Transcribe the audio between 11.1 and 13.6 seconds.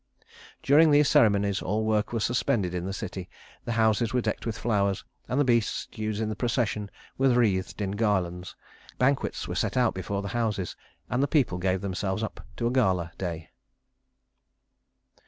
the people gave themselves up to a gala day.